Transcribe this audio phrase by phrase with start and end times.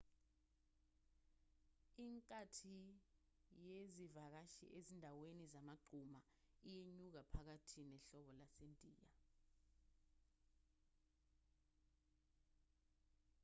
[2.05, 2.75] inkathi
[3.67, 6.19] yezivakashi ezindaweni zamagquma
[6.69, 9.09] iyenyuka phakathi nehlobo lasendiya